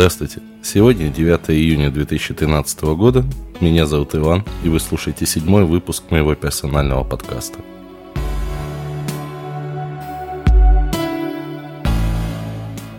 [0.00, 0.40] Здравствуйте.
[0.62, 3.22] Сегодня 9 июня 2013 года.
[3.60, 7.58] Меня зовут Иван, и вы слушаете седьмой выпуск моего персонального подкаста.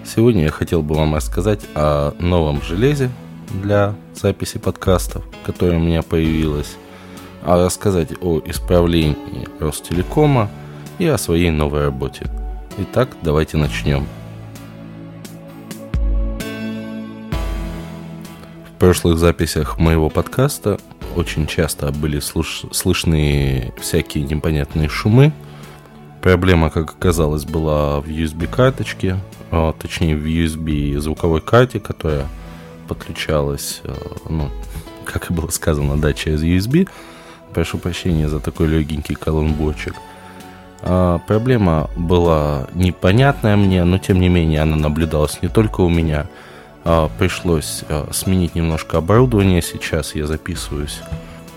[0.06, 3.10] Сегодня я хотел бы вам рассказать о новом железе
[3.64, 6.76] для записи подкастов, которое у меня появилось,
[7.42, 10.52] а рассказать о исправлении Ростелекома
[11.00, 12.30] и о своей новой работе.
[12.78, 14.06] Итак, давайте начнем.
[18.82, 20.80] Прошлых записях моего подкаста
[21.16, 25.34] очень часто были слуш- слышны всякие непонятные шумы.
[26.24, 29.18] Проблема, как оказалось, была в USB-карточке,
[29.52, 32.26] а, точнее в USB звуковой карте, которая
[32.88, 33.94] подключалась, а,
[34.28, 34.50] ну,
[35.06, 36.90] как и было сказано, да, через USB.
[37.54, 39.94] Прошу прощения за такой легенький колонбочек.
[40.82, 46.26] А, проблема была непонятная мне, но тем не менее она наблюдалась не только у меня.
[46.84, 49.62] А, пришлось а, сменить немножко оборудование.
[49.62, 51.00] Сейчас я записываюсь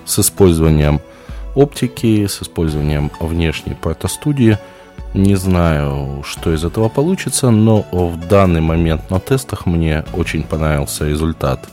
[0.04, 1.00] с использованием
[1.54, 4.58] оптики, с использованием внешней протостудии.
[5.14, 11.08] Не знаю, что из этого получится, но в данный момент на тестах мне очень понравился
[11.08, 11.68] результат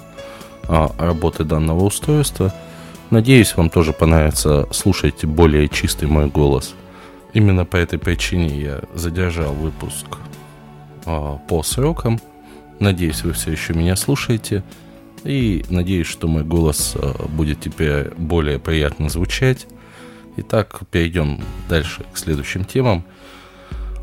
[0.68, 2.54] а, работы данного устройства.
[3.10, 6.76] Надеюсь, вам тоже понравится слушать более чистый мой голос.
[7.34, 10.06] Именно по этой причине я задержал выпуск
[11.04, 12.20] по срокам.
[12.82, 14.64] Надеюсь, вы все еще меня слушаете.
[15.24, 19.68] И надеюсь, что мой голос а, будет теперь более приятно звучать.
[20.38, 23.06] Итак, перейдем дальше к следующим темам.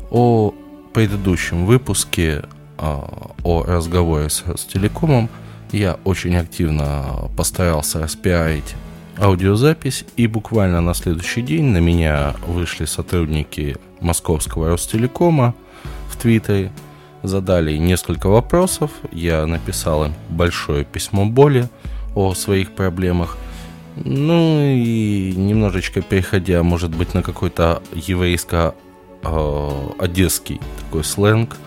[0.09, 0.53] О
[0.93, 2.45] предыдущем выпуске
[2.77, 5.27] а, о разговоре с Ростелекомом
[5.73, 8.75] я очень активно постарался распиарить
[9.17, 15.53] аудиозапись, и буквально на следующий день на меня вышли сотрудники московского Ростелекома
[16.09, 16.71] в Твиттере,
[17.23, 21.67] задали несколько вопросов, я написал им большое письмо боли
[22.15, 23.37] о своих проблемах,
[23.95, 31.57] ну и немножечко переходя, может быть, на какой-то еврейско-одесский э, такой сленг,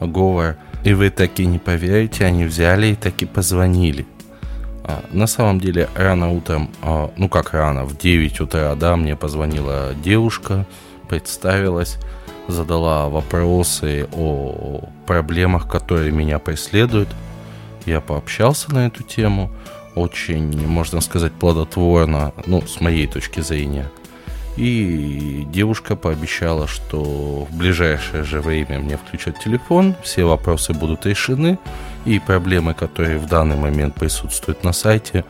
[0.00, 4.06] говор, и вы таки не поверите, они взяли и таки позвонили–
[4.90, 9.14] а, на самом деле, рано утром, а, ну как рано, в 9 утра, да, мне
[9.14, 10.66] позвонила девушка,
[11.08, 11.98] представилась,
[12.50, 17.08] задала вопросы о проблемах, которые меня преследуют.
[17.86, 19.50] Я пообщался на эту тему,
[19.94, 23.90] очень, можно сказать, плодотворно, ну, с моей точки зрения.
[24.56, 31.58] И девушка пообещала, что в ближайшее же время мне включат телефон, все вопросы будут решены,
[32.04, 35.24] и проблемы, которые в данный момент присутствуют на сайте,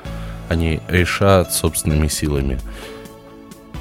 [0.49, 2.59] они решат собственными силами.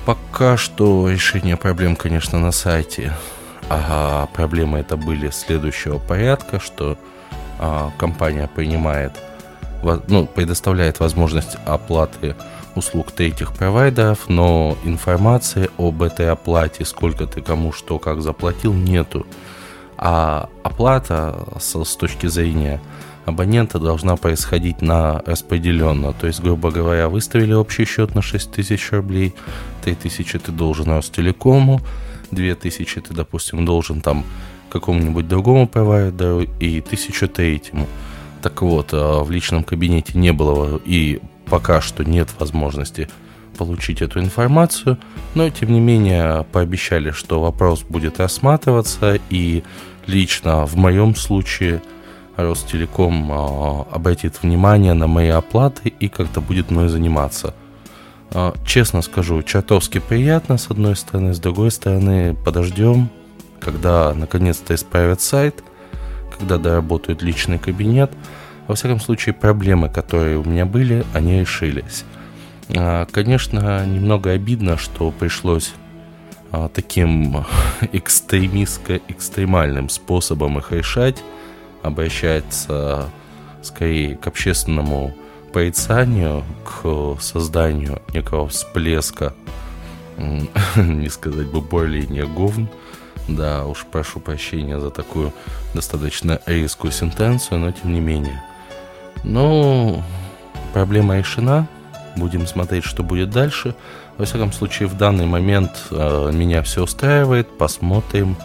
[0.09, 3.13] Пока что решение проблем, конечно, на сайте.
[3.69, 6.97] А проблемы это были следующего порядка, что
[7.59, 9.11] а, компания принимает,
[10.07, 12.35] ну, предоставляет возможность оплаты
[12.73, 19.27] услуг третьих провайдеров, но информации об этой оплате, сколько ты кому что как заплатил, нету.
[19.95, 22.81] А оплата с, с точки зрения
[23.29, 26.13] абонента должна происходить на распределенно.
[26.13, 29.33] То есть, грубо говоря, выставили общий счет на 6 тысяч рублей,
[29.83, 31.81] 3 тысячи ты должен Ростелекому,
[32.31, 34.25] 2 тысячи ты, допустим, должен там
[34.69, 37.87] какому-нибудь другому провайдеру и тысячу третьему.
[38.41, 41.19] Так вот, а, в личном кабинете не было и
[41.49, 43.09] пока что нет возможности
[43.57, 44.97] получить эту информацию,
[45.35, 49.63] но тем не менее пообещали, что вопрос будет рассматриваться и
[50.07, 51.81] лично в моем случае
[52.43, 57.53] Ростелеком э, обратит внимание на мои оплаты и как-то будет мной заниматься.
[58.31, 63.09] Э, честно скажу, чертовски приятно с одной стороны, с другой стороны подождем,
[63.59, 65.63] когда наконец-то исправят сайт,
[66.37, 68.11] когда доработают личный кабинет.
[68.67, 72.05] Во всяком случае, проблемы, которые у меня были, они решились.
[72.69, 75.73] Э, конечно, немного обидно, что пришлось
[76.51, 77.45] а, таким
[77.91, 81.23] экстремистско-экстремальным способом их решать,
[81.83, 83.09] обращается
[83.61, 85.13] скорее к общественному
[85.53, 89.33] порицанию, к созданию некого всплеска,
[90.75, 92.69] не сказать бы более не говн,
[93.27, 95.33] да, уж прошу прощения за такую
[95.73, 98.41] достаточно резкую сентенцию, но тем не менее.
[99.23, 100.03] Ну,
[100.73, 101.67] проблема решена,
[102.15, 103.75] будем смотреть, что будет дальше.
[104.17, 107.47] Во всяком случае, в данный момент э, меня все устраивает.
[107.57, 108.35] Посмотрим,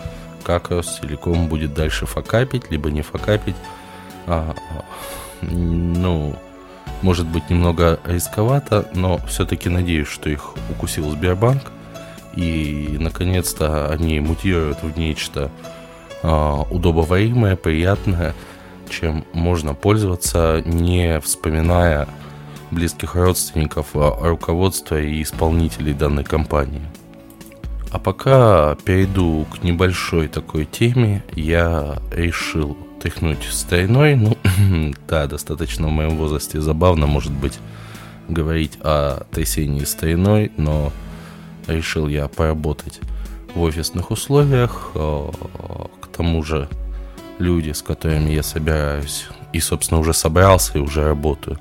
[0.45, 3.57] как целиком будет дальше факапить, либо не факапить.
[4.27, 4.55] А,
[5.43, 6.37] ну,
[7.03, 11.63] может быть, немного рисковато, но все-таки надеюсь, что их укусил Сбербанк.
[12.35, 15.51] И, наконец-то, они мутируют в нечто
[16.23, 16.29] э,
[16.71, 18.35] удобоваримое, приятное.
[18.91, 22.09] чем можно пользоваться, не вспоминая
[22.71, 26.83] близких родственников, а руководства и исполнителей данной компании.
[27.95, 34.17] А пока перейду к небольшой такой теме, я решил тряхнуть стариной.
[34.17, 34.37] Ну,
[35.09, 37.57] да, достаточно в моем возрасте забавно, может быть,
[38.29, 40.91] говорить о трясении стариной, но
[41.69, 42.99] решил я поработать
[43.55, 44.91] в офисных условиях.
[44.97, 45.31] Э,
[46.01, 46.69] к тому же
[47.39, 51.61] люди, с которыми я собираюсь, и, собственно, уже собрался и уже работаю,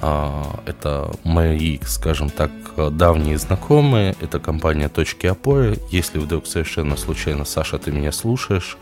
[0.00, 4.14] а, это мои, скажем так, давние знакомые.
[4.20, 5.78] Это компания «Точки опоры».
[5.90, 8.76] Если вдруг совершенно случайно, Саша, ты меня слушаешь,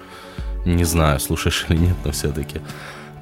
[0.65, 2.61] не знаю, слушаешь или нет, но все-таки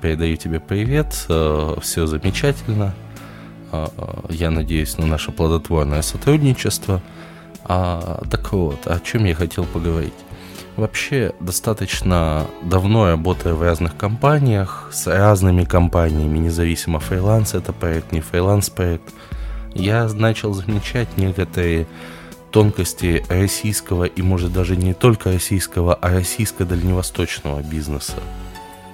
[0.01, 1.27] передаю тебе привет.
[1.29, 2.95] Э, Все замечательно.
[3.71, 3.87] Э,
[4.29, 7.01] я надеюсь на наше плодотворное сотрудничество.
[7.65, 10.15] А, так вот, о чем я хотел поговорить.
[10.77, 18.21] Вообще, достаточно давно работая в разных компаниях, с разными компаниями, независимо фриланс это проект, не
[18.21, 19.05] фриланс проект,
[19.75, 21.87] я начал замечать некоторые
[22.51, 28.15] тонкости российского и, может, даже не только российского, а российско-дальневосточного бизнеса.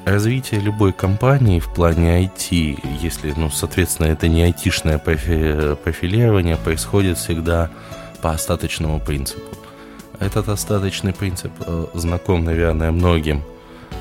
[0.05, 7.19] Развитие любой компании в плане IT, если, ну, соответственно, это не айтишное профи- профилирование, происходит
[7.19, 7.71] всегда
[8.23, 9.43] по остаточному принципу.
[10.19, 13.43] Этот остаточный принцип э, знаком, наверное, многим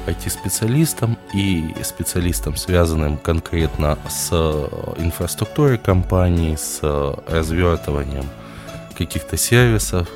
[0.05, 8.25] IT-специалистам и специалистам, связанным конкретно с э, инфраструктурой компании, с э, развертыванием
[8.97, 10.07] каких-то сервисов.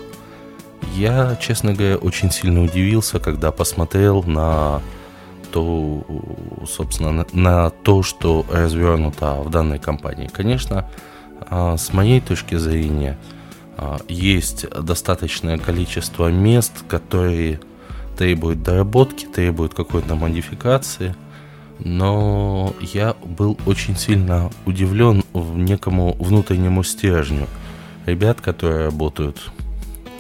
[0.95, 4.81] Я, честно говоря, очень сильно удивился, когда посмотрел на
[5.51, 6.05] то,
[6.67, 10.27] собственно, на, то, что развернуто в данной компании.
[10.27, 10.89] Конечно,
[11.41, 13.17] а, с моей точки зрения,
[14.07, 17.59] есть достаточное количество мест, которые
[18.21, 21.15] требуют доработки, требуют какой-то модификации.
[21.79, 27.47] Но я был очень сильно удивлен в некому внутреннему стержню
[28.05, 29.51] ребят, которые работают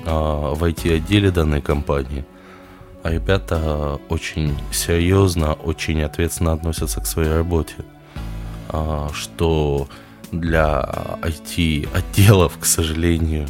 [0.07, 2.25] а, в IT-отделе данной компании.
[3.03, 7.75] А ребята очень серьезно, очень ответственно относятся к своей работе.
[8.69, 9.87] А, что
[10.31, 10.89] для
[11.21, 13.47] IT-отделов, к сожалению,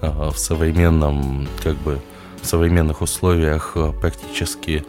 [0.00, 2.00] а, в современном, как бы,
[2.42, 4.84] в современных условиях а, практически,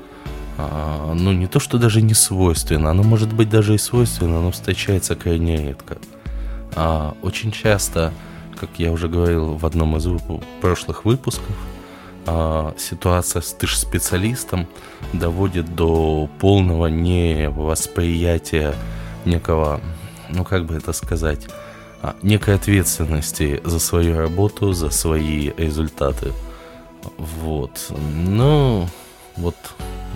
[0.58, 4.52] а, ну, не то, что даже не свойственно, оно может быть даже и свойственно, но
[4.52, 5.98] встречается крайне редко.
[7.22, 8.12] Очень часто,
[8.60, 10.08] как я уже говорил в одном из
[10.60, 11.56] прошлых выпусков,
[12.80, 14.68] ситуация с тыш-специалистом
[15.14, 18.74] доводит до полного невосприятия
[19.26, 19.82] некого
[20.34, 21.48] ну как бы это сказать,
[22.02, 26.32] а, некой ответственности за свою работу, за свои результаты.
[27.18, 27.92] Вот.
[28.26, 28.88] Ну,
[29.36, 29.56] вот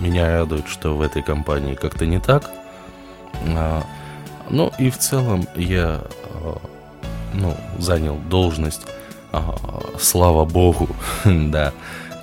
[0.00, 2.50] меня радует, что в этой компании как-то не так.
[3.56, 3.82] А,
[4.50, 6.02] ну и в целом я
[6.34, 6.58] а,
[7.34, 8.82] ну, занял должность,
[9.98, 10.88] слава богу,
[11.24, 11.72] да,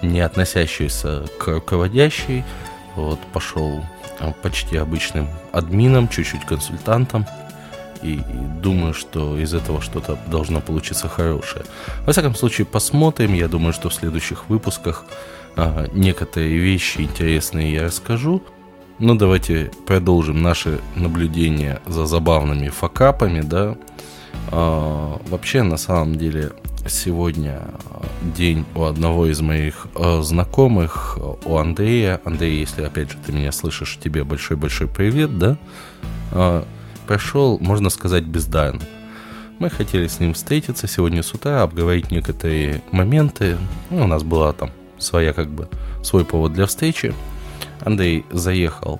[0.01, 2.43] не относящуюся к руководящей.
[2.95, 3.83] Вот, пошел
[4.41, 7.25] почти обычным админом, чуть-чуть консультантом
[8.05, 11.65] и, и думаю, что из этого что-то должно получиться хорошее.
[12.05, 13.33] Во всяком случае, посмотрим.
[13.33, 15.05] Я думаю, что в следующих выпусках
[15.55, 18.43] а, некоторые вещи интересные я расскажу.
[18.99, 23.75] Ну, давайте продолжим наши наблюдения за забавными факапами, да.
[24.51, 26.51] А, вообще, на самом деле,
[26.87, 27.61] сегодня
[28.21, 32.21] день у одного из моих э, знакомых, у Андрея.
[32.23, 35.57] Андрей, если опять же ты меня слышишь, тебе большой-большой привет, да?
[36.31, 36.65] А,
[37.05, 38.81] прошел, можно сказать, бездарно.
[39.59, 43.57] Мы хотели с ним встретиться сегодня с утра, обговорить некоторые моменты.
[43.89, 45.69] Ну, у нас была там своя, как бы,
[46.03, 47.13] свой повод для встречи.
[47.81, 48.99] Андрей заехал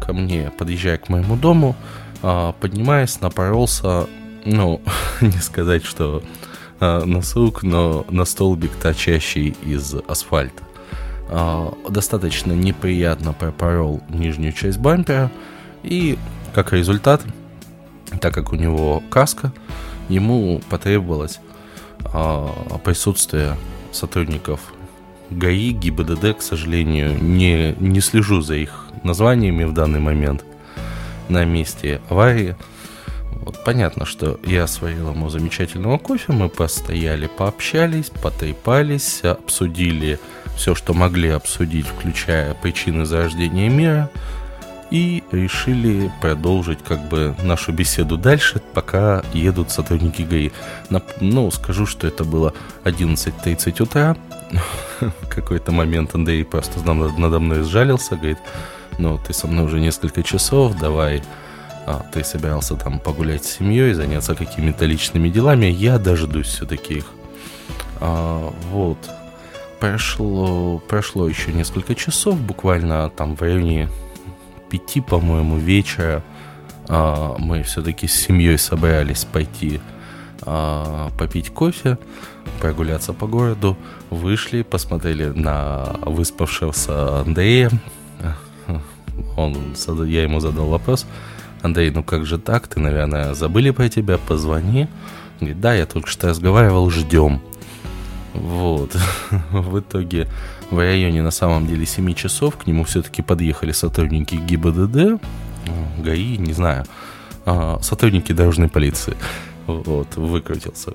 [0.00, 1.74] ко мне, подъезжая к моему дому,
[2.22, 4.06] а, поднимаясь, напоролся,
[4.44, 4.80] ну,
[5.20, 6.22] не сказать, что
[6.80, 10.62] а, на сук, но на столбик, торчащий из асфальта.
[11.28, 15.30] А, достаточно неприятно пропорол нижнюю часть бампера,
[15.82, 16.18] и
[16.54, 17.22] как результат
[18.18, 19.52] так как у него каска,
[20.08, 21.40] ему потребовалось
[22.04, 22.50] а,
[22.84, 23.56] присутствие
[23.92, 24.60] сотрудников
[25.30, 30.44] ГАИ, ГИБДД, к сожалению, не, не слежу за их названиями в данный момент
[31.28, 32.56] на месте аварии.
[33.32, 40.18] Вот, понятно, что я сварил ему замечательного кофе, мы постояли, пообщались, потрепались, обсудили
[40.56, 44.10] все, что могли обсудить, включая причины зарождения мира–
[44.90, 50.50] и решили продолжить как бы нашу беседу дальше, пока едут сотрудники ГАИ.
[51.20, 52.54] Ну, скажу, что это было
[52.84, 54.16] 11.30 утра.
[55.00, 58.38] В какой-то момент Андрей просто надо мной сжалился, говорит,
[58.98, 61.22] ну, ты со мной уже несколько часов, давай,
[61.86, 67.06] а, ты собирался там погулять с семьей, заняться какими-то личными делами, я дождусь все-таки их.
[68.00, 68.98] А, вот.
[69.80, 73.88] Прошло, прошло еще несколько часов, буквально там в районе
[74.70, 76.22] пяти, по-моему, вечера
[76.88, 79.80] а, мы все-таки с семьей собрались пойти
[80.42, 81.98] а, попить кофе,
[82.60, 83.76] прогуляться по городу,
[84.10, 87.70] вышли, посмотрели на выспавшегося Андрея.
[89.36, 89.74] Он,
[90.06, 91.06] я ему задал вопрос,
[91.62, 94.88] Андрей, ну как же так, ты, наверное, забыли про тебя, позвони.
[95.40, 97.40] Говорит, да, я только что разговаривал, ждем.
[98.34, 98.96] Вот.
[99.50, 100.28] В итоге
[100.70, 102.56] в районе на самом деле 7 часов.
[102.56, 105.20] К нему все-таки подъехали сотрудники ГИБДД,
[105.98, 106.84] ГАИ, не знаю,
[107.46, 109.16] а, сотрудники дорожной полиции.
[109.66, 110.92] Вот, выкрутился.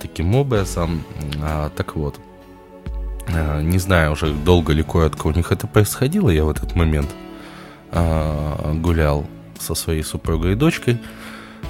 [0.00, 1.02] Таким образом,
[1.42, 2.18] а, так вот,
[3.28, 7.10] а, не знаю уже долго или коротко у них это происходило, я в этот момент
[8.80, 9.26] гулял
[9.58, 10.98] со своей супругой и дочкой,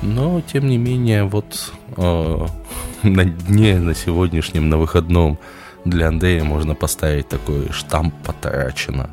[0.03, 5.41] но тем не менее вот на дне, на сегодняшнем, на выходном
[5.85, 9.11] для Андрея можно поставить такой штамп «потрачено».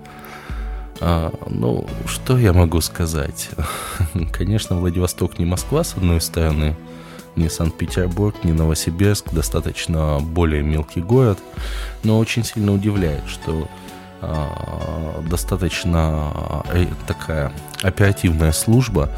[1.02, 3.50] А, ну, что я могу сказать?
[4.34, 6.76] Конечно, Владивосток не Москва, с одной стороны,
[7.36, 11.40] не Санкт-Петербург, не Новосибирск, достаточно более мелкий город,
[12.04, 13.68] но очень сильно удивляет, что
[14.22, 16.34] а, достаточно
[16.74, 19.10] э, такая оперативная служба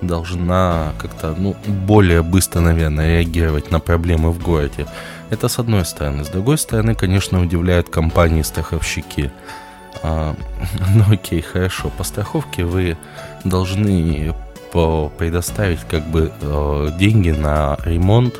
[0.00, 4.86] должна как-то ну, более быстро, наверное, реагировать на проблемы в городе.
[5.30, 6.24] Это с одной стороны.
[6.24, 9.30] С другой стороны, конечно, удивляют компании-страховщики.
[10.02, 10.34] А,
[10.94, 11.90] ну окей, хорошо.
[11.96, 12.96] По страховке вы
[13.44, 14.34] должны
[15.18, 18.34] предоставить как бы э, деньги на ремонт.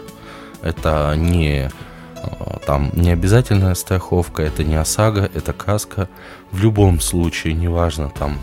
[0.61, 6.09] Это не э, там не обязательная страховка, это не ОСАГО, это каска.
[6.51, 8.39] В любом случае, неважно, там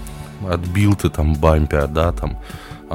[0.49, 2.39] отбил ты там бампер, да, там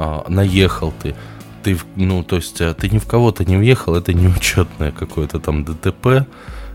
[0.01, 1.13] а, наехал ты,
[1.61, 5.39] ты, ну, то есть э, ты ни в кого-то не въехал, это не учетное какое-то
[5.39, 6.25] там ДТП,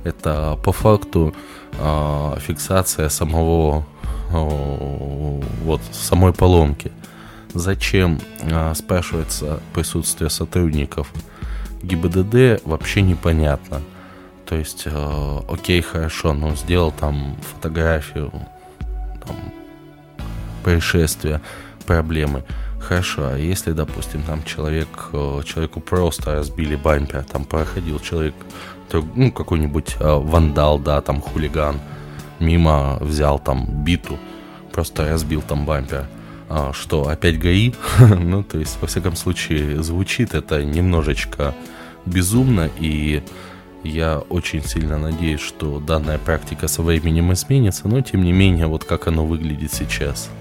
[0.04, 1.34] это по факту
[1.78, 3.86] а, фиксация самого,
[4.30, 6.92] вот, самой поломки.
[7.54, 11.10] Зачем, а, спрашивается, присутствие сотрудников
[11.82, 13.80] ГИБДД, вообще непонятно.
[14.44, 18.30] То есть, а, окей, хорошо, но сделал там фотографию,
[19.26, 19.36] там,
[20.62, 21.40] происшествия,
[21.86, 22.44] проблемы.
[22.88, 28.34] Хорошо, а если, допустим, там человек, э, человеку просто разбили бампер, там проходил человек,
[29.14, 31.80] ну, какой-нибудь э, вандал, да, там хулиган,
[32.40, 34.18] мимо взял там биту,
[34.70, 36.06] просто разбил там бампер.
[36.50, 37.72] А, что, опять ГАИ?
[37.98, 41.54] ну, то есть, во всяком случае, звучит это немножечко
[42.04, 43.22] безумно, и
[43.82, 48.84] я очень сильно надеюсь, что данная практика со временем изменится, но, тем не менее, вот
[48.84, 50.28] как оно выглядит сейчас–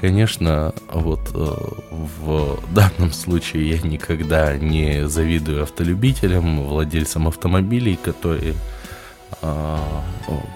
[0.00, 1.54] Конечно, вот э,
[1.90, 8.54] в данном случае я никогда не завидую автолюбителям, владельцам автомобилей, которые
[9.42, 9.78] э,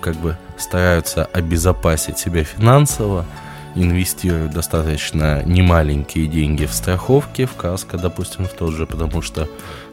[0.01, 3.27] как бы стараются обезопасить себя финансово,
[3.75, 9.47] инвестируют достаточно немаленькие деньги в страховки, в каско, допустим, в тот же, потому что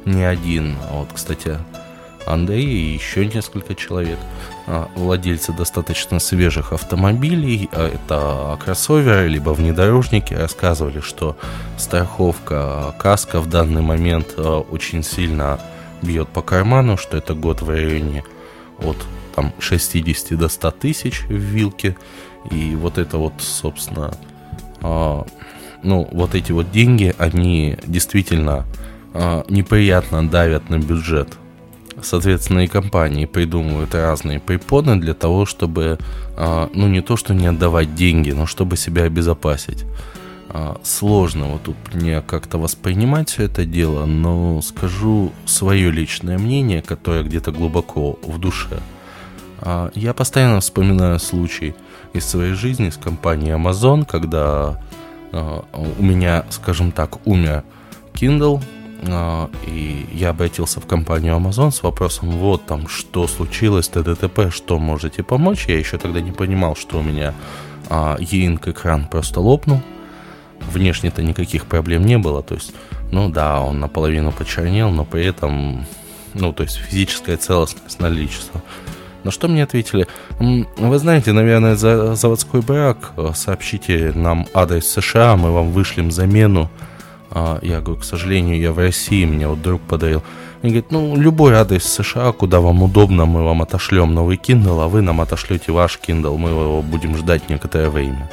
[0.06, 1.58] ни один, вот, кстати,
[2.26, 4.51] Андрей и еще несколько человек, а,
[4.96, 11.38] владельцы достаточно свежих автомобилей, а, это кроссоверы, либо внедорожники, рассказывали, что
[11.78, 15.60] страховка каска в данный момент а, очень сильно
[16.02, 18.24] бьет по карману, что это год в районе
[18.80, 18.98] от
[19.36, 21.96] там, 60 до 100 тысяч в вилке.
[22.50, 24.12] И вот это вот, собственно,
[24.82, 28.66] ну, вот эти вот деньги, они действительно
[29.48, 31.38] неприятно давят на бюджет
[32.02, 35.98] соответственно, и компании придумывают разные препоны для того, чтобы,
[36.38, 39.86] а, ну, не то, что не отдавать деньги, но чтобы себя обезопасить.
[40.50, 46.82] А, сложно вот тут мне как-то воспринимать все это дело, но скажу свое личное мнение,
[46.82, 48.80] которое где-то глубоко в душе.
[49.60, 51.74] А, я постоянно вспоминаю случай
[52.14, 54.84] из своей жизни с компанией Amazon, когда
[55.32, 57.64] у меня, скажем так, умер
[58.14, 58.62] Kindle,
[59.04, 65.24] и я обратился в компанию Amazon с вопросом, вот там, что случилось, ТДТП, что можете
[65.24, 65.66] помочь.
[65.68, 67.34] Я еще тогда не понимал, что у меня
[67.90, 69.82] а, E-Ink экран просто лопнул.
[70.72, 72.74] Внешне-то никаких проблем не было, то есть,
[73.12, 75.86] ну да, он наполовину почернел, но при этом,
[76.36, 78.62] ну, то есть физическая целостность наличества.
[79.24, 80.08] На что мне ответили,
[80.40, 86.91] вы знаете, наверное, за заводской брак, сообщите нам адрес США, мы вам вышлем замену, а,
[87.34, 90.22] я говорю, к сожалению, я в России, мне вот друг подарил.
[90.62, 94.88] Они говорят, ну, любой адрес США, куда вам удобно, мы вам отошлем новый Kindle, а
[94.88, 98.30] вы нам отошлете ваш Kindle, мы его будем ждать некоторое время.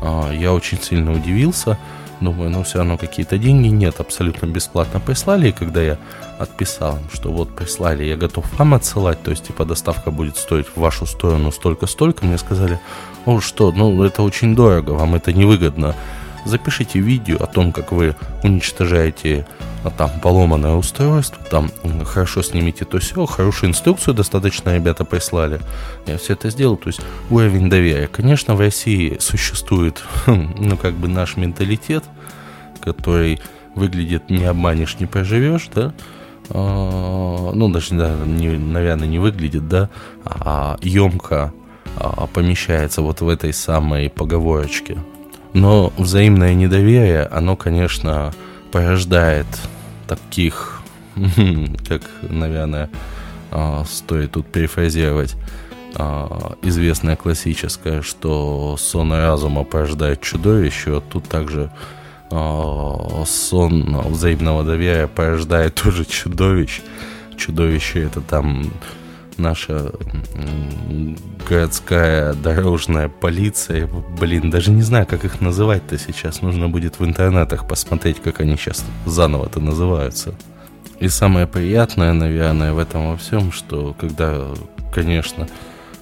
[0.00, 1.76] А, я очень сильно удивился,
[2.20, 5.98] думаю, ну, все равно какие-то деньги нет, абсолютно бесплатно прислали, и когда я
[6.38, 10.80] отписал что вот прислали, я готов вам отсылать, то есть, типа, доставка будет стоить в
[10.80, 12.80] вашу сторону столько-столько, мне сказали,
[13.26, 15.94] о, что, ну, это очень дорого, вам это невыгодно,
[16.44, 19.46] запишите видео о том, как вы уничтожаете
[19.82, 21.70] а, там поломанное устройство, там
[22.04, 25.60] хорошо снимите то все, хорошую инструкцию достаточно ребята прислали.
[26.06, 28.06] Я все это сделал, то есть уровень доверия.
[28.06, 32.04] Конечно, в России существует, ну, как бы наш менталитет,
[32.80, 33.40] который
[33.74, 35.92] выглядит не обманешь, не проживешь, да,
[36.50, 39.88] а, ну, даже, да, не, наверное, не выглядит, да,
[40.24, 41.52] а емко
[41.96, 44.98] а, помещается вот в этой самой поговорочке.
[45.52, 48.32] Но взаимное недоверие, оно, конечно,
[48.70, 49.46] порождает
[50.06, 50.82] таких,
[51.88, 52.88] как, наверное,
[53.50, 55.36] а, стоит тут перефразировать,
[55.96, 61.70] а, известное классическое, что сон разума порождает чудовище, тут также
[62.30, 66.80] а, сон взаимного доверия порождает тоже чудовищ.
[67.36, 68.70] Чудовище это там
[69.40, 69.92] наша
[71.48, 73.88] городская дорожная полиция.
[74.20, 76.42] Блин, даже не знаю, как их называть-то сейчас.
[76.42, 80.34] Нужно будет в интернетах посмотреть, как они сейчас заново-то называются.
[81.00, 84.48] И самое приятное, наверное, в этом во всем, что когда,
[84.92, 85.48] конечно,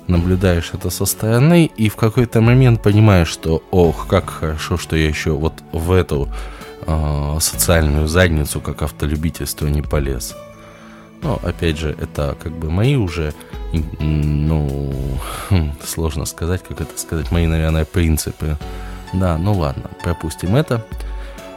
[0.09, 5.07] наблюдаешь это со стороны и в какой-то момент понимаешь, что ох, как хорошо, что я
[5.07, 6.29] еще вот в эту
[6.87, 10.35] э, социальную задницу, как автолюбительство, не полез.
[11.23, 13.35] Но, опять же, это как бы мои уже,
[13.99, 18.57] ну, хм, сложно сказать, как это сказать, мои, наверное, принципы.
[19.13, 20.85] Да, ну ладно, пропустим это.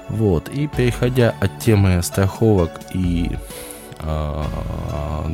[0.10, 3.38] Вот, и переходя от темы страховок и
[4.00, 4.44] э,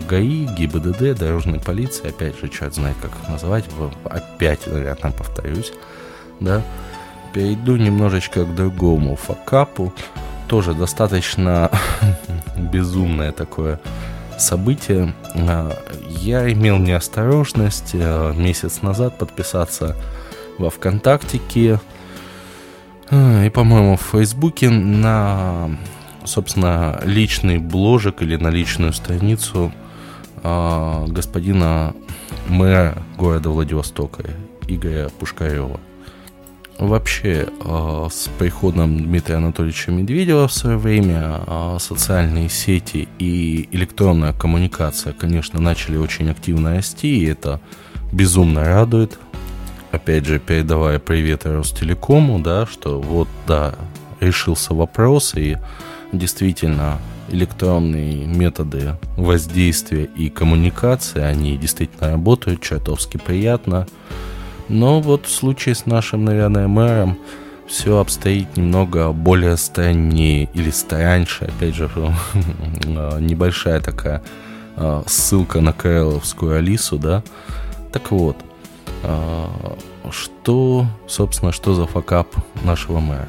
[0.08, 3.66] ГАИ, ГИБДД, дорожной полиции, опять же, черт знает, как их называть,
[4.04, 5.74] опять, наверное, повторюсь,
[6.40, 6.62] да,
[7.34, 9.94] перейду немножечко к другому факапу,
[10.48, 11.72] тоже достаточно
[12.58, 13.80] безумное такое
[14.38, 15.13] событие.
[15.36, 19.95] А, я имел неосторожность а, месяц назад подписаться
[20.58, 21.80] во ВКонтактике
[23.10, 25.69] а, и, по-моему, в Фейсбуке на,
[26.26, 29.71] собственно, личный бложек или на личную страницу
[30.43, 31.95] господина
[32.47, 34.23] мэра города Владивостока
[34.67, 35.80] Игоря Пушкарева.
[36.80, 44.32] Вообще, э, с приходом Дмитрия Анатольевича Медведева в свое время э, социальные сети и электронная
[44.32, 47.60] коммуникация, конечно, начали очень активно расти, и это
[48.12, 49.18] безумно радует.
[49.92, 53.74] Опять же, передавая привет Ростелекому, да, что вот, да,
[54.20, 55.58] решился вопрос, и
[56.12, 63.88] действительно электронные методы воздействия и коммуникации, они действительно работают, чертовски приятно.
[64.69, 67.17] Но вот в случае с нашим, наверное, мэром
[67.67, 71.45] все обстоит немного более страннее или страньше.
[71.45, 71.89] Опять же,
[73.19, 74.23] небольшая такая
[74.75, 77.23] а, ссылка на Кайловскую Алису, да.
[77.91, 78.38] Так вот,
[79.03, 79.77] а,
[80.12, 82.27] что, собственно, что за факап
[82.63, 83.27] нашего мэра?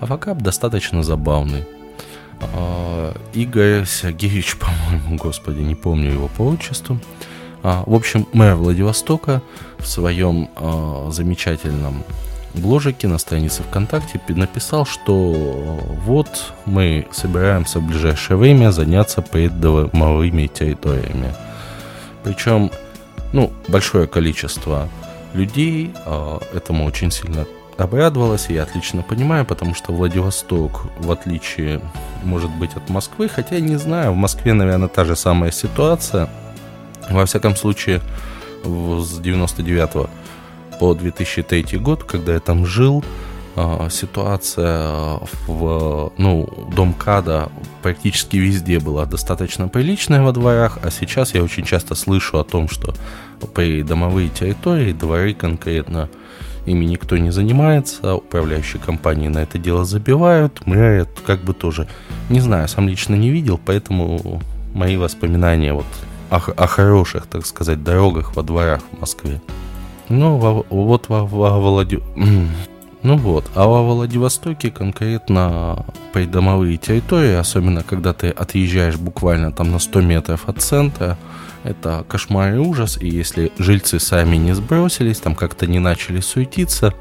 [0.00, 1.64] А факап достаточно забавный.
[3.34, 6.98] Игорь Сергеевич, по-моему, господи, не помню его по отчеству,
[7.62, 9.40] в общем, мэр Владивостока
[9.78, 12.04] в своем а, замечательном
[12.54, 15.32] бложике на странице ВКонтакте написал, что
[16.04, 21.32] вот мы собираемся в ближайшее время заняться придомовыми территориями.
[22.24, 22.70] Причем,
[23.32, 24.88] ну, большое количество
[25.32, 27.46] людей э, этому очень сильно
[27.78, 31.80] обрадовалось, и я отлично понимаю, потому что Владивосток, в отличие,
[32.22, 36.28] может быть, от Москвы, хотя я не знаю, в Москве, наверное, та же самая ситуация–
[37.10, 38.00] во всяком случае,
[38.64, 40.08] с 99
[40.78, 43.04] по 2003 год, когда я там жил,
[43.54, 47.50] а, ситуация в ну, дом Када
[47.82, 52.68] практически везде была достаточно приличная во дворах, а сейчас я очень часто слышу о том,
[52.68, 52.94] что
[53.54, 56.08] при домовые территории, дворы конкретно,
[56.64, 61.88] ими никто не занимается, управляющие компании на это дело забивают, мы как бы тоже,
[62.30, 64.40] не знаю, сам лично не видел, поэтому
[64.72, 65.86] мои воспоминания вот
[66.32, 69.40] о, о хороших, так сказать, дорогах во дворах в Москве.
[70.08, 72.02] Ну, во, вот во, во Влади...
[73.04, 79.80] Ну вот, а во Владивостоке конкретно придомовые территории, особенно когда ты отъезжаешь буквально там на
[79.80, 81.18] 100 метров от центра,
[81.64, 86.94] это кошмар и ужас, и если жильцы сами не сбросились, там как-то не начали суетиться,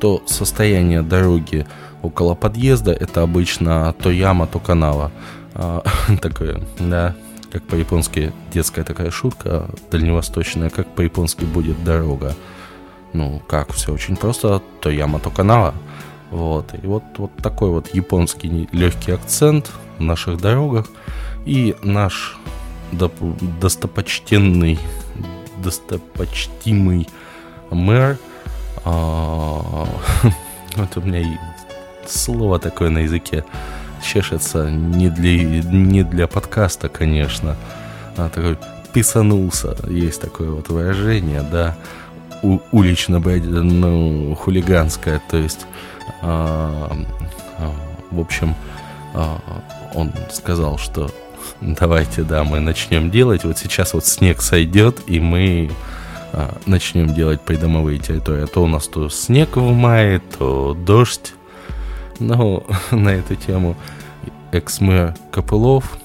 [0.00, 1.68] то состояние дороги
[2.02, 5.12] около подъезда это обычно то яма, то канава.
[5.54, 5.84] А,
[6.20, 7.14] такое, да,
[7.50, 12.34] как по-японски детская такая шутка дальневосточная, как по-японски будет дорога.
[13.12, 15.74] Ну, как, все очень просто, то яма, то канала.
[16.30, 20.86] Вот, и вот, вот такой вот японский легкий акцент в наших дорогах.
[21.46, 22.38] И наш
[22.92, 24.78] достопочтенный,
[25.62, 27.08] достопочтимый
[27.70, 28.18] мэр,
[28.84, 29.86] а,
[30.76, 31.36] вот у меня и
[32.06, 33.44] слово такое на языке
[34.02, 37.56] чешется не для, не для подкаста, конечно,
[38.16, 38.58] а такой
[38.92, 41.76] писанулся, есть такое вот выражение, да,
[42.42, 45.66] у, улично, ну, хулиганское, то есть,
[46.22, 46.96] а,
[47.58, 47.72] а,
[48.10, 48.54] в общем,
[49.14, 49.38] а,
[49.94, 51.10] он сказал, что
[51.60, 55.70] давайте, да, мы начнем делать, вот сейчас вот снег сойдет, и мы
[56.32, 61.34] а, начнем делать придомовые территории, а то у нас то снег в мае, то дождь,
[62.18, 63.76] но на эту тему
[64.52, 65.98] экс-мэр Копылов,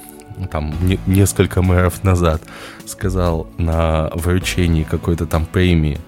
[0.52, 2.42] там не, несколько мэров назад,
[2.86, 6.00] сказал на вручении какой-то там премии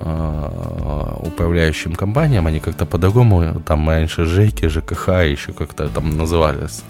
[0.00, 6.82] э, управляющим компаниям, они как-то по-другому, там раньше ЖЭКи, ЖКХ еще как-то там назывались,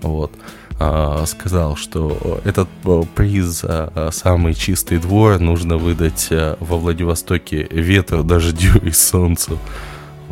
[0.00, 0.32] вот,
[0.80, 2.68] э, сказал, что этот
[3.14, 9.58] приз э, «Самый чистый двор» нужно выдать э, во Владивостоке ветру, дождю и солнцу.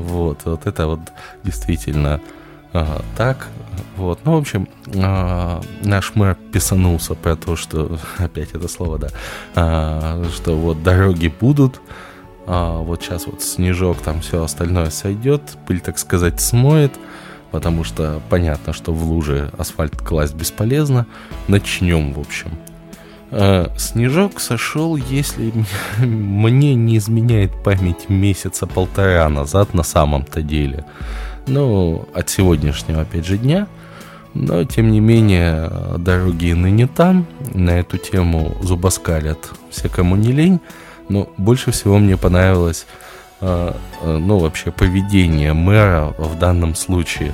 [0.01, 1.01] Вот, вот это вот
[1.45, 2.21] действительно
[2.73, 3.49] а, так.
[3.97, 9.09] Вот, ну, в общем, а, наш мэр писанулся про то, что, опять это слово, да,
[9.55, 11.81] а, что вот дороги будут,
[12.47, 16.93] а, вот сейчас вот снежок, там все остальное сойдет, пыль, так сказать, смоет,
[17.51, 21.07] потому что понятно, что в луже асфальт класть бесполезно.
[21.49, 22.51] Начнем, в общем.
[23.33, 25.53] Э, снежок сошел, если
[26.05, 30.85] мне не изменяет память месяца полтора назад на самом-то деле.
[31.47, 33.67] Ну, от сегодняшнего, опять же, дня.
[34.35, 37.27] Но, тем не менее, дороги ныне там.
[37.55, 40.61] На эту тему зубоскалят все, кому не лень.
[41.09, 42.87] Но больше всего мне понравилось,
[43.41, 47.33] э, э, ну, вообще, поведение мэра в данном случае.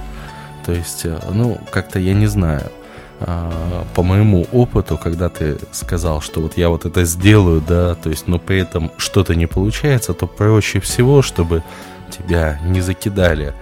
[0.65, 2.63] То есть, ну, как-то я не знаю–
[3.19, 8.29] по моему опыту, когда ты сказал, что вот я вот это сделаю, да, то есть,
[8.29, 11.63] но при этом что-то не получается, то проще всего, чтобы
[12.11, 13.55] тебя не закидали,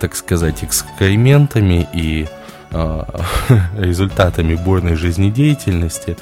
[0.00, 2.26] так сказать, экспериментами и
[2.70, 3.02] э,
[3.78, 6.16] результатами бурной жизнедеятельности,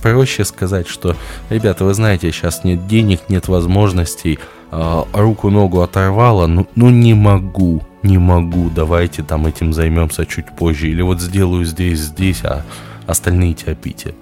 [0.00, 1.16] проще сказать, что,
[1.50, 4.38] ребята, вы знаете, сейчас нет денег, нет возможностей,
[4.70, 10.88] э, руку-ногу оторвало, ну, ну не могу, не могу, давайте там этим займемся чуть позже,
[10.88, 12.64] или вот сделаю здесь, здесь, а
[13.06, 14.14] остальные терпите.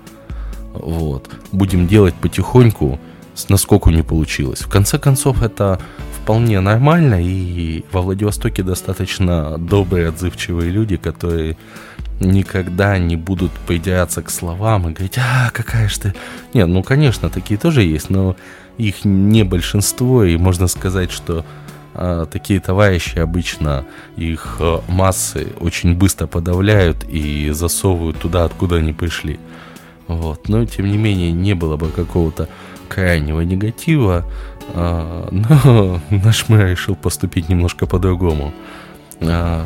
[0.72, 1.30] Вот.
[1.52, 2.98] Будем делать потихоньку,
[3.48, 4.60] насколько не получилось.
[4.60, 5.80] В конце концов, это
[6.22, 11.56] вполне нормально, и во Владивостоке достаточно добрые, отзывчивые люди, которые
[12.20, 16.14] никогда не будут придираться к словам и говорить, а, какая же ты...
[16.52, 18.36] Нет, ну, конечно, такие тоже есть, но
[18.76, 21.44] их не большинство, и можно сказать, что
[22.30, 23.84] такие товарищи обычно
[24.16, 29.40] их а, массы очень быстро подавляют и засовывают туда, откуда они пришли.
[30.06, 30.48] Вот.
[30.48, 32.48] Но, тем не менее, не было бы какого-то
[32.88, 34.24] крайнего негатива,
[34.74, 38.52] а, но наш мэр решил поступить немножко по-другому.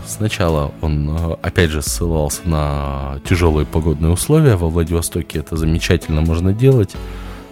[0.05, 4.57] Сначала он, опять же, ссылался на тяжелые погодные условия.
[4.57, 6.91] Во Владивостоке это замечательно можно делать.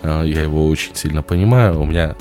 [0.03, 1.81] Я его очень сильно понимаю.
[1.81, 2.17] У меня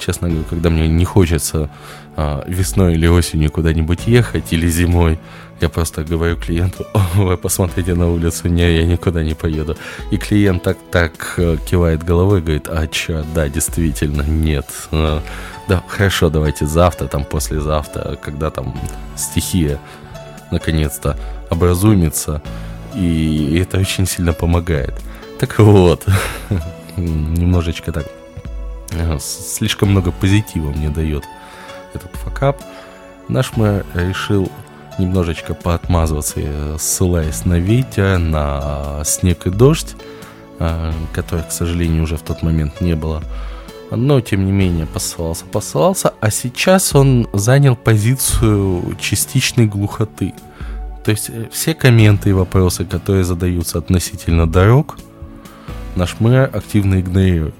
[0.00, 1.70] честно говоря, когда мне не хочется
[2.16, 5.18] а, весной или осенью куда-нибудь ехать, или зимой,
[5.60, 9.76] я просто говорю клиенту, вы посмотрите на улицу, не, я никуда не поеду.
[10.10, 14.66] И клиент так, так э, кивает головой, говорит, а чё, да, действительно, нет.
[14.90, 15.22] А,
[15.68, 18.74] да, хорошо, давайте завтра, там, послезавтра, когда там
[19.16, 19.78] стихия
[20.50, 21.16] наконец-то
[21.50, 22.42] образумится,
[22.94, 24.94] и это очень сильно помогает.
[25.38, 26.06] Так вот,
[26.96, 28.06] немножечко так
[29.20, 31.24] слишком много позитива мне дает
[31.94, 32.62] этот факап.
[33.28, 34.50] Наш мэр решил
[34.98, 39.96] немножечко поотмазываться, э, ссылаясь на ветер, на снег и дождь,
[40.58, 43.22] э, который, к сожалению, уже в тот момент не было.
[43.90, 46.14] Но, тем не менее, посылался, посылался.
[46.20, 50.32] А сейчас он занял позицию частичной глухоты.
[51.04, 54.98] То есть э, все комменты и вопросы, которые задаются относительно дорог,
[55.96, 57.54] наш мэр активно игнорирует.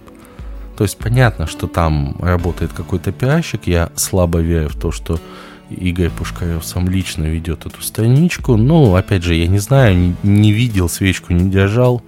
[0.80, 3.66] То есть понятно, что там работает какой-то пиарщик.
[3.66, 5.20] Я слабо верю в то, что
[5.68, 8.56] Игорь Пушкарев сам лично ведет эту страничку.
[8.56, 12.00] Ну, опять же, я не знаю, не, видел, свечку не держал.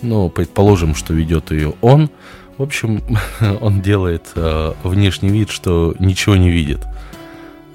[0.00, 2.08] Но предположим, что ведет ее он.
[2.56, 3.02] В общем,
[3.60, 6.80] он делает э, внешний вид, что ничего не видит.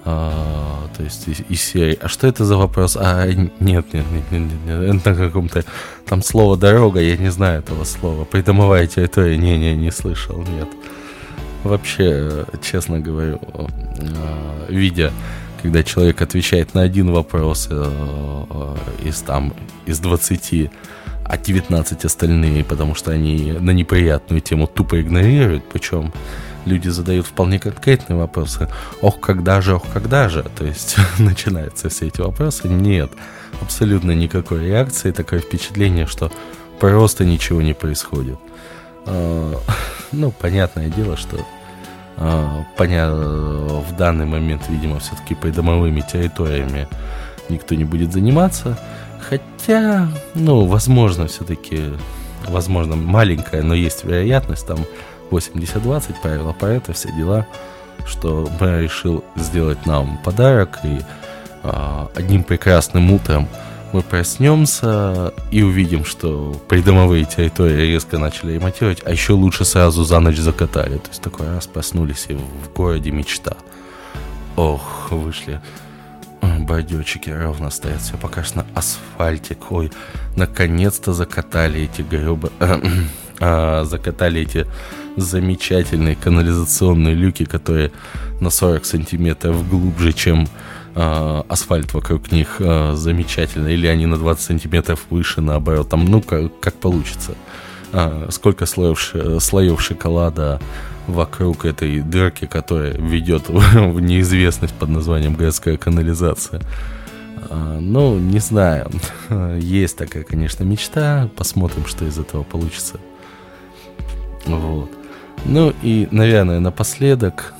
[0.08, 1.98] А, то есть из, из серии.
[2.00, 2.96] А что это за вопрос?
[2.96, 5.63] А, нет, нет, нет, нет, нет, это на каком-то...
[6.06, 8.24] Там слово «дорога», я не знаю этого слова.
[8.24, 10.68] Придомовая территория, не-не, не слышал, нет.
[11.63, 15.12] Вообще, честно говорю, а, видя,
[15.63, 19.56] когда человек отвечает на один вопрос э, из там,
[19.88, 20.70] из 20,
[21.24, 26.13] а 19 остальные, потому что они на неприятную тему тупо игнорируют, причем
[26.65, 28.67] люди задают вполне конкретные вопросы.
[29.01, 30.43] Ох, когда же, ох, когда же?
[30.58, 32.67] То есть начинаются все эти вопросы.
[32.67, 33.12] Нет,
[33.62, 35.12] абсолютно никакой реакции.
[35.12, 36.32] Такое впечатление, что
[36.80, 38.39] просто ничего не происходит.
[39.06, 39.54] А,
[40.12, 41.45] ну, понятное дело, что
[42.17, 43.10] а, поня...
[43.12, 46.88] в данный момент, видимо, все-таки придомовыми территориями
[47.49, 48.78] никто не будет заниматься.
[49.30, 51.93] Хотя, ну, возможно, все-таки,
[52.47, 54.80] возможно, маленькая, но есть вероятность, там
[55.31, 57.45] 80-20 правила Парета, все дела,
[58.05, 60.99] что Б решил сделать нам подарок, и
[61.63, 63.47] а, одним прекрасным утром
[63.93, 70.19] мы проснемся и увидим, что придомовые территории резко начали ремонтировать, а еще лучше сразу за
[70.19, 70.97] ночь закатали.
[70.97, 73.55] То есть такой раз проснулись и в городе мечта.
[74.55, 75.61] Ох, вышли
[76.65, 79.57] бордюрчики ровно стоят, все пока что на асфальте.
[79.69, 79.91] Ой,
[80.35, 82.51] наконец-то закатали эти гребы...
[83.39, 84.65] а, закатали эти
[85.17, 87.91] замечательные канализационные люки, которые
[88.39, 90.47] на 40 сантиметров глубже, чем
[90.95, 92.58] э, асфальт вокруг них.
[92.60, 93.67] Э, замечательно.
[93.67, 95.89] Или они на 20 сантиметров выше, наоборот.
[95.89, 97.36] Там, ну, как, как получится.
[97.93, 100.60] Э, сколько слоев, слоев шоколада
[101.08, 106.62] вокруг этой дырки, которая ведет в неизвестность под названием городская канализация.
[107.80, 108.89] Ну, не знаю.
[109.60, 111.30] Есть такая, конечно, мечта.
[111.36, 112.99] Посмотрим, что из этого получится.
[114.45, 114.89] Вот.
[115.43, 117.54] Ну и, наверное, напоследок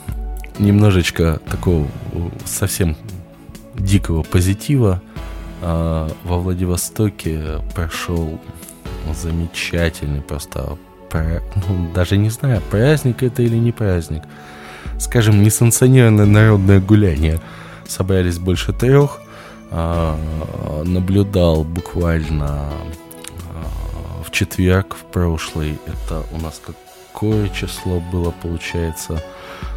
[0.60, 1.88] немножечко такого
[2.46, 2.96] совсем
[3.76, 5.02] дикого позитива.
[5.62, 8.40] А, во Владивостоке прошел
[9.14, 10.78] замечательный просто
[11.14, 14.24] ну, даже не знаю, праздник это или не праздник.
[15.00, 17.40] Скажем, несанкционированное народное гуляние.
[17.88, 19.22] Собрались больше трех.
[19.72, 20.18] А,
[20.84, 25.78] наблюдал буквально а, в четверг в прошлый.
[25.86, 26.76] Это у нас как
[27.16, 29.24] какое число было, получается,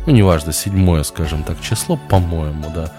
[0.06, 2.92] ну, неважно, седьмое, скажем так, число, по-моему, да,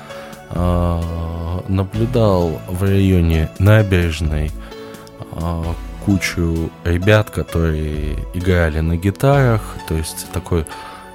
[0.52, 4.52] а, наблюдал в районе набережной
[5.34, 5.76] а,
[6.06, 10.66] кучу ребят, которые играли на гитарах, то есть такой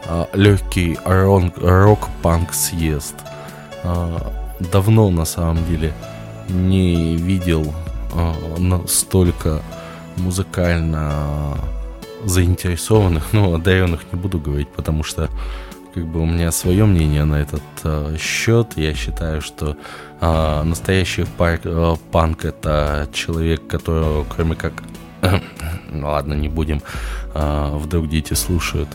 [0.06, 3.14] а, легкий рок-панк съезд.
[4.60, 5.92] Давно, на самом деле,
[6.48, 7.74] не видел
[8.58, 9.60] настолько
[10.16, 11.58] музыкально
[12.24, 15.28] заинтересованных, ну, одаренных не буду говорить, потому что
[15.94, 18.72] как бы у меня свое мнение на этот э, счет.
[18.76, 19.76] Я считаю, что
[20.20, 24.72] э, настоящий пар, э, панк это человек, которого, кроме как,
[25.92, 26.82] ну ладно, не будем,
[27.34, 28.88] э, вдруг дети слушают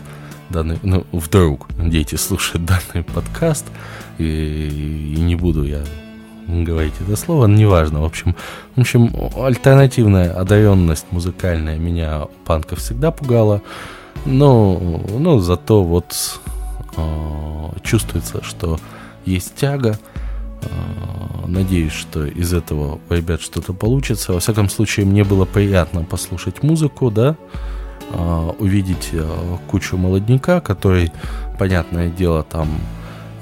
[0.50, 3.66] данный, ну вдруг дети слушают данный подкаст
[4.18, 5.82] и, и не буду я
[6.64, 8.02] говорить это слово, неважно.
[8.02, 8.36] В общем,
[8.76, 13.62] в общем, альтернативная одаренность музыкальная меня панка всегда пугала.
[14.26, 14.78] Но,
[15.18, 16.40] но зато вот
[16.96, 18.78] э, чувствуется, что
[19.24, 19.98] есть тяга.
[20.62, 20.66] Э,
[21.46, 24.32] надеюсь, что из этого у ребят что-то получится.
[24.32, 27.36] Во всяком случае, мне было приятно послушать музыку, да,
[28.10, 31.12] э, увидеть э, кучу молодняка, который,
[31.58, 32.68] понятное дело, там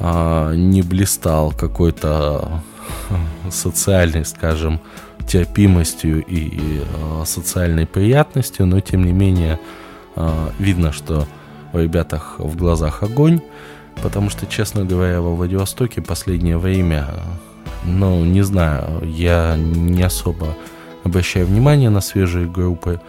[0.00, 2.62] э, не блистал какой-то
[3.50, 4.80] социальной, скажем,
[5.26, 9.58] терпимостью и э, социальной приятностью, но тем не менее
[10.16, 11.26] э, видно, что
[11.72, 13.40] в ребятах в глазах огонь,
[14.02, 17.08] потому что, честно говоря, во Владивостоке последнее время,
[17.84, 20.56] ну, не знаю, я не особо
[21.04, 23.00] обращаю внимание на свежие группы.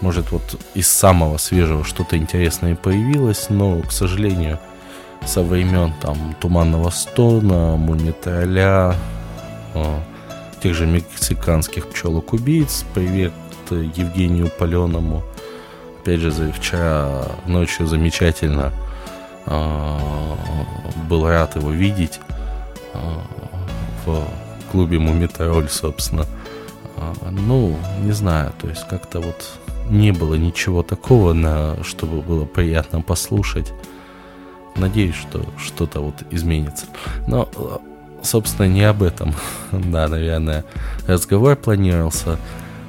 [0.00, 4.58] Может, вот из самого свежего что-то интересное появилось, но, к сожалению,
[5.24, 8.94] со времен там Туманного Стона, Мумитроля,
[10.62, 12.84] тех же мексиканских пчелок-убийц.
[12.94, 13.32] Привет
[13.70, 15.22] Евгению Паленому.
[16.00, 18.72] Опять же, вчера ночью замечательно
[19.46, 20.00] а,
[21.08, 22.20] был рад его видеть
[22.94, 23.22] а,
[24.04, 24.26] в
[24.70, 26.26] клубе Мумитроль, собственно.
[27.30, 29.58] Ну, не знаю, то есть как-то вот
[29.90, 33.72] не было ничего такого, на, чтобы было приятно послушать.
[34.76, 36.86] Надеюсь, что что-то вот изменится.
[37.26, 37.48] Но
[38.26, 39.34] собственно, не об этом,
[39.72, 40.64] да, наверное,
[41.06, 42.38] разговор планировался.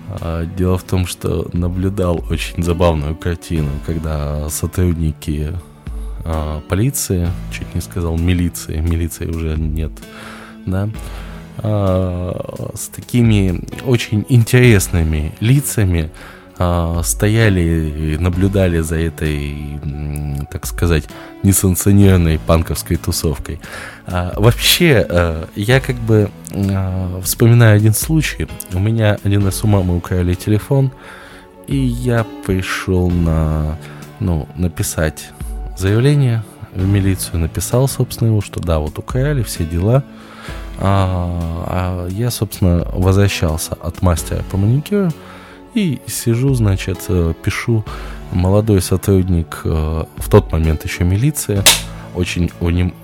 [0.09, 5.53] А, дело в том, что наблюдал очень забавную картину, когда сотрудники
[6.23, 9.91] э, полиции, чуть не сказал милиции, милиции уже нет,
[10.65, 10.89] да,
[11.57, 16.36] э, с такими очень интересными лицами, а,
[17.03, 19.79] стояли и наблюдали за этой,
[20.51, 21.03] так сказать,
[21.43, 23.59] несанкционированной панковской тусовкой.
[24.05, 26.29] А, вообще, а, я как бы
[27.23, 28.47] вспоминаю один случай.
[28.73, 30.91] У меня один раз у мамы украли телефон,
[31.67, 33.77] и я пришел на,
[34.19, 35.29] ну, написать
[35.77, 36.43] заявление
[36.73, 40.03] в милицию, написал, собственно, его, что да, вот украли, все дела.
[40.79, 45.11] А, а я, собственно, возвращался от мастера по маникюру,
[45.77, 47.85] и сижу, значит, э, пишу
[48.31, 51.63] молодой сотрудник, э, в тот момент еще милиция,
[52.15, 52.95] очень у ним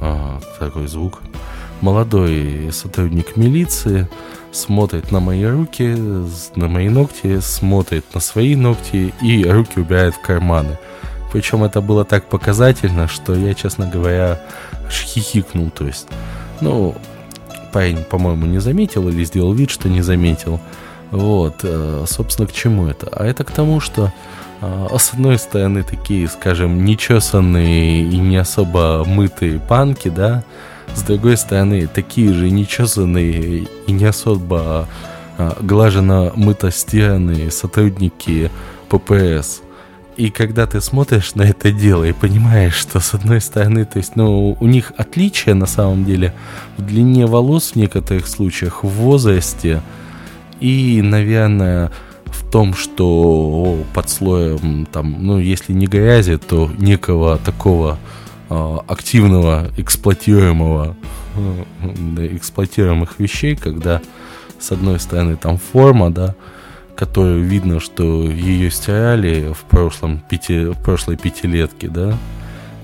[0.00, 1.22] а, такой звук.
[1.80, 4.08] Молодой сотрудник милиции
[4.50, 5.94] смотрит на мои руки,
[6.56, 10.78] на мои ногти, смотрит на свои ногти и руки убирает в карманы.
[11.32, 14.40] Причем это было так показательно, что я, честно говоря,
[14.90, 15.70] хихикнул.
[15.70, 16.08] То есть,
[16.60, 16.96] ну,
[17.72, 20.58] парень, по-моему, не заметил или сделал вид, что не заметил.
[21.10, 23.08] Вот, э, собственно, к чему это?
[23.12, 24.12] А это к тому, что
[24.60, 30.44] э, с одной стороны такие, скажем, нечесанные и не особо мытые панки, да,
[30.94, 34.88] с другой стороны такие же нечесанные и не особо
[35.38, 38.50] э, глаженно мыто стиранные сотрудники
[38.88, 39.62] ППС.
[40.16, 44.16] И когда ты смотришь на это дело и понимаешь, что с одной стороны, то есть,
[44.16, 46.32] ну, у них отличие на самом деле
[46.78, 49.82] в длине волос в некоторых случаях, в возрасте,
[50.60, 51.90] и, наверное,
[52.24, 57.98] в том, что под слоем, там, ну, если не грязи, то некого такого
[58.50, 60.96] э, активного, эксплуатируемого,
[61.36, 64.00] э, эксплуатируемых вещей, когда,
[64.58, 66.34] с одной стороны, там форма, да,
[66.94, 72.16] которую видно, что ее стирали в прошлом пяти, в прошлой пятилетке, да,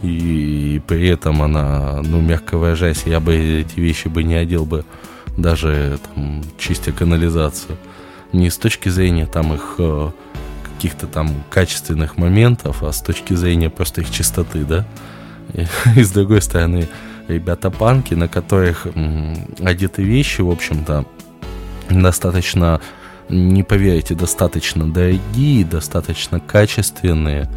[0.02, 4.84] и при этом она, ну, мягко выражаясь, я бы эти вещи бы не одел бы
[5.36, 7.76] даже там, чистя канализацию.
[8.32, 10.10] Не с точки зрения там их э,
[10.64, 14.86] каких-то там качественных моментов, а с точки зрения просто их чистоты, да.
[15.52, 15.66] И,
[16.00, 16.88] и с другой стороны,
[17.28, 18.86] ребята панки, на которых
[19.60, 21.04] одеты вещи, в общем-то,
[21.90, 22.80] достаточно,
[23.28, 27.48] не поверите, достаточно дорогие, достаточно качественные.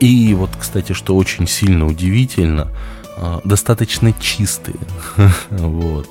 [0.00, 2.68] И вот, кстати, что очень сильно удивительно,
[3.16, 4.76] э, достаточно чистые.
[5.50, 6.08] вот.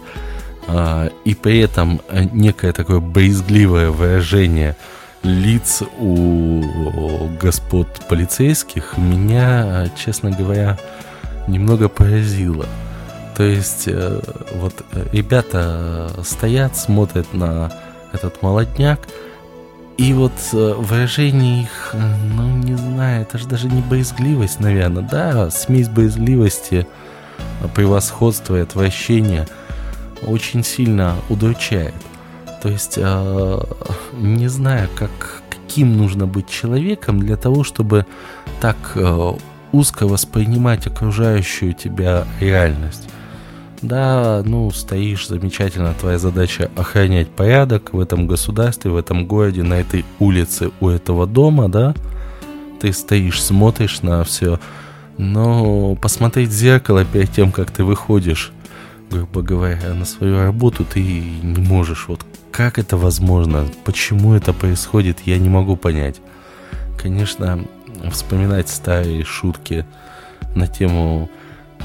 [0.68, 4.76] А, и при этом э, некое такое боязгливое выражение
[5.24, 6.62] лиц у
[7.42, 10.78] господ полицейских меня, честно говоря,
[11.48, 12.66] немного поразило.
[13.36, 14.20] То есть э,
[14.56, 14.74] вот
[15.14, 17.72] ребята стоят, смотрят на
[18.12, 19.00] этот молодняк,
[19.98, 21.96] и вот э, выражение их,
[22.36, 26.86] ну не знаю, это же даже не боязгливость, наверное, да, смесь боязгливости,
[27.74, 29.48] превосходства и отвращения–
[30.26, 31.94] очень сильно удручает.
[32.62, 33.60] То есть э,
[34.20, 38.06] не знаю, как, каким нужно быть человеком для того, чтобы
[38.62, 39.32] так э,
[39.72, 43.08] узко воспринимать окружающую тебя реальность.
[43.82, 49.76] Да, ну, стоишь, замечательно, твоя задача охранять порядок в этом государстве, в этом городе, на
[49.76, 51.94] этой улице, у этого дома, да.
[52.80, 54.60] Ты стоишь, смотришь на все,
[55.18, 58.52] но посмотреть в зеркало перед тем, как ты выходишь
[59.10, 62.08] грубо говоря, на свою работу ты не можешь.
[62.08, 63.66] Вот как это возможно?
[63.86, 65.20] Почему это происходит?
[65.26, 66.18] Я не могу понять.
[67.02, 67.60] Конечно,
[68.12, 69.86] вспоминать старые шутки
[70.56, 71.30] на тему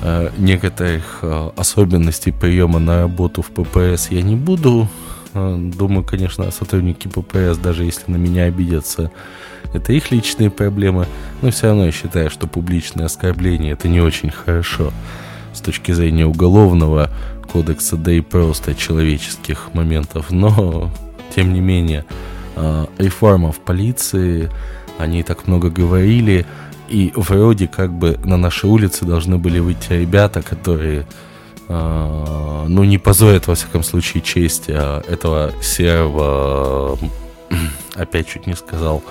[0.01, 4.89] э, некоторых э, особенностей приема на работу в ППС я не буду.
[5.35, 9.11] Э, думаю, конечно, сотрудники ППС, даже если на меня обидятся,
[9.75, 11.07] это их личные проблемы.
[11.43, 14.93] Но все равно я считаю, что публичное оскорбление это не очень хорошо
[15.63, 17.11] точки зрения уголовного
[17.53, 20.31] кодекса, да и просто человеческих моментов.
[20.31, 20.91] Но,
[21.35, 22.05] тем не менее,
[22.57, 24.51] а, реформа в полиции,
[24.99, 26.47] они так много говорили,
[26.89, 31.07] и вроде как бы на нашей улице должны были выйти ребята, которые,
[31.69, 36.99] а, ну, не позорят, во всяком случае, честь а, этого серого,
[37.95, 39.03] опять чуть не сказал,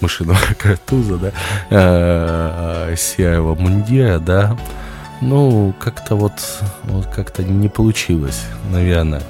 [0.00, 1.32] мышиного картуза,
[1.70, 4.56] да, серого мундира, да,
[5.20, 6.32] ну, как-то вот,
[6.84, 9.22] вот как-то не получилось, наверное.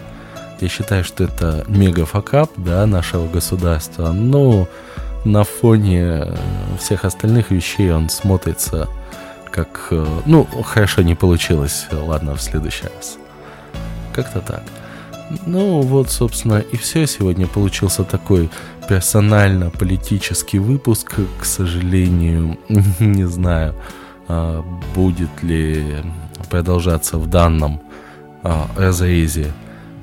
[0.60, 4.68] Я считаю, что это мега факап, да, нашего государства, но
[5.24, 6.26] на фоне
[6.78, 8.88] всех остальных вещей он смотрится
[9.50, 9.92] как,
[10.26, 13.18] ну, хорошо, не получилось, ладно, в следующий раз.
[14.12, 14.62] Как-то так.
[15.46, 17.06] Ну вот, собственно, и все.
[17.06, 18.50] Сегодня получился такой
[18.88, 21.16] персонально-политический выпуск.
[21.40, 22.58] К сожалению,
[22.98, 23.74] не знаю,
[24.94, 26.02] будет ли
[26.50, 27.80] продолжаться в данном
[28.42, 29.52] а, разрезе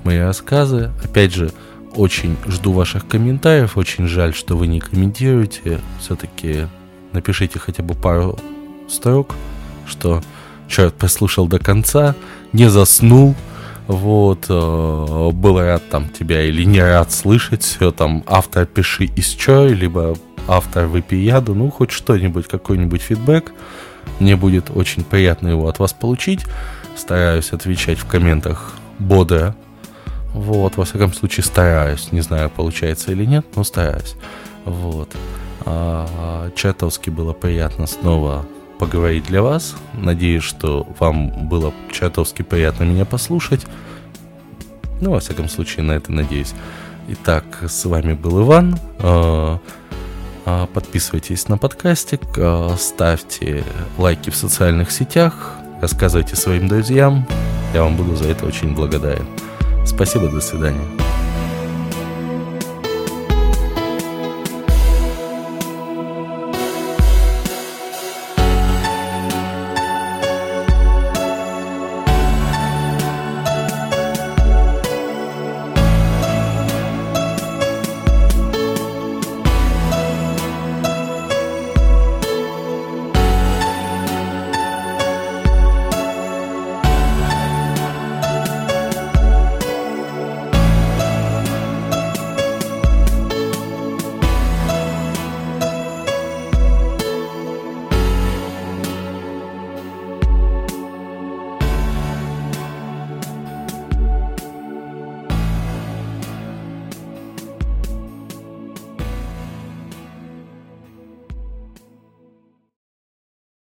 [0.04, 0.92] мои рассказы.
[1.04, 1.52] Опять же,
[1.96, 3.78] очень жду ваших комментариев.
[3.78, 5.80] Очень жаль, что вы не комментируете.
[6.00, 6.68] Все-таки
[7.14, 8.38] напишите хотя бы пару
[8.90, 9.36] строк,
[9.86, 10.22] что
[10.68, 12.16] черт послушал до конца,
[12.54, 13.36] не заснул,
[13.88, 19.28] вот, э, был рад там тебя или не рад слышать, все там, автор пиши из
[19.28, 20.16] чё, либо
[20.48, 23.52] автор выпей яду, ну, хоть что-нибудь, какой-нибудь фидбэк,
[24.22, 26.46] мне будет очень приятно его от вас получить,
[26.96, 29.56] стараюсь отвечать в комментах бодро,
[30.34, 34.16] вот, во всяком случае стараюсь, не знаю, получается или нет, но стараюсь,
[34.64, 35.14] вот.
[35.66, 38.46] А, чертовски было приятно снова
[38.80, 39.76] поговорить для вас.
[39.94, 43.66] Надеюсь, что вам было чертовски приятно меня послушать.
[45.02, 46.54] Ну, во всяком случае, на это надеюсь.
[47.10, 48.80] Итак, с вами был Иван.
[50.46, 53.64] А, подписывайтесь на подкастик, а, ставьте
[53.98, 57.28] лайки в социальных сетях, рассказывайте своим друзьям.
[57.74, 59.26] Я вам буду за это очень благодарен.
[59.86, 61.11] Спасибо, до свидания.